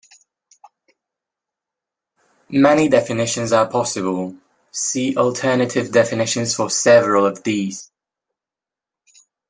Many 2.49 2.89
definitions 2.89 3.51
are 3.53 3.69
possible; 3.69 4.35
see 4.71 5.15
Alternative 5.15 5.91
definitions 5.91 6.55
for 6.55 6.71
several 6.71 7.27
of 7.27 7.43
these. 7.43 7.91